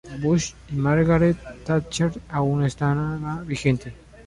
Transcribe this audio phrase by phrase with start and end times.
[0.21, 3.93] Bush y Margaret Thatcher aún estaba vigente.